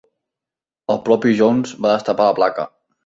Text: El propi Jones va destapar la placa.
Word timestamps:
El 0.93 0.99
propi 1.09 1.35
Jones 1.41 1.75
va 1.85 1.93
destapar 1.93 2.29
la 2.33 2.37
placa. 2.43 2.67